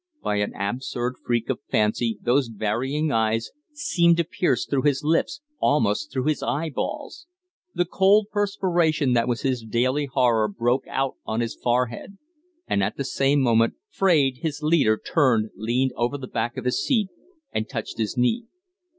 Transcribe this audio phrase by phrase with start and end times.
[0.23, 5.43] By an absurd freak of fancy those varying eyes seemed to pierce through his lids,
[5.59, 7.27] almost through his eyeballs.
[7.75, 12.17] The cold perspiration that was his daily horror broke out on his forehead;
[12.67, 16.83] and at the same moment Fraide, his leader, turned, leaned over the back of his
[16.83, 17.09] seat,
[17.51, 18.45] and touched his knee.